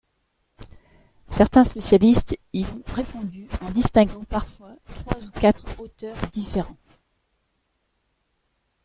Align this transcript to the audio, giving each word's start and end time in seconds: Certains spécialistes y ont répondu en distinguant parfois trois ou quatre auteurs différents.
Certains 1.29 1.63
spécialistes 1.63 2.35
y 2.53 2.65
ont 2.65 2.81
répondu 2.87 3.47
en 3.61 3.69
distinguant 3.69 4.23
parfois 4.23 4.73
trois 4.95 5.19
ou 5.19 5.29
quatre 5.39 5.79
auteurs 5.79 6.17
différents. 6.31 6.79